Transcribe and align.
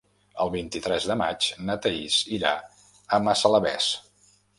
El 0.43 0.51
vint-i-tres 0.53 1.03
de 1.09 1.17
maig 1.19 1.49
na 1.67 1.75
Thaís 1.83 2.17
irà 2.37 2.53
a 2.59 3.21
Massalavés. 3.27 3.91